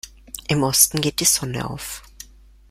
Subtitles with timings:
[0.47, 2.01] Im Osten geht die Sonne auf.